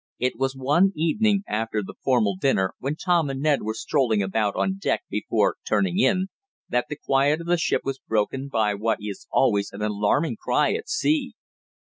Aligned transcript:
It 0.17 0.33
was 0.39 0.55
one 0.55 0.93
evening, 0.95 1.43
after 1.47 1.83
the 1.83 1.93
formal 2.03 2.35
dinner, 2.35 2.73
when 2.79 2.95
Tom 2.95 3.29
and 3.29 3.39
Ned 3.39 3.61
were 3.61 3.75
strolling 3.75 4.23
about 4.23 4.55
on 4.55 4.79
deck, 4.79 5.03
before 5.11 5.57
turning 5.63 5.99
in, 5.99 6.29
that, 6.69 6.87
the 6.89 6.95
quiet 6.97 7.39
of 7.39 7.45
the 7.45 7.55
ship 7.55 7.81
was 7.83 7.99
broken 8.07 8.47
by 8.47 8.73
what 8.73 8.97
is 8.99 9.27
always 9.29 9.71
an 9.71 9.83
alarming 9.83 10.37
cry 10.41 10.73
at 10.73 10.89
sea. 10.89 11.33